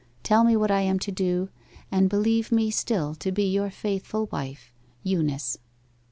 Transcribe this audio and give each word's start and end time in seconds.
Tell 0.23 0.43
me 0.43 0.55
what 0.57 0.71
I 0.71 0.81
am 0.81 0.97
to 0.97 1.11
do, 1.11 1.49
and 1.91 2.09
believe 2.09 2.51
me 2.51 2.71
still 2.71 3.13
to 3.13 3.31
be 3.31 3.43
your 3.43 3.69
faithful 3.69 4.25
wife, 4.31 4.73
EUNICE. 5.03 5.59